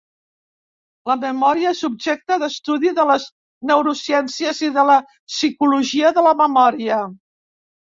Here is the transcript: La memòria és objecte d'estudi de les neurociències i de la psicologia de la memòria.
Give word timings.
La 1.09 1.15
memòria 1.23 1.73
és 1.77 1.81
objecte 1.89 2.37
d'estudi 2.45 2.95
de 3.01 3.05
les 3.11 3.27
neurociències 3.73 4.63
i 4.71 4.73
de 4.81 4.89
la 4.93 4.99
psicologia 5.13 6.15
de 6.19 6.27
la 6.31 6.35
memòria. 6.43 7.01